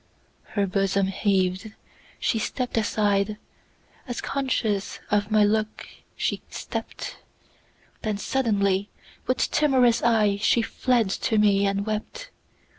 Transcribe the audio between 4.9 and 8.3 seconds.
of my look she stept—Then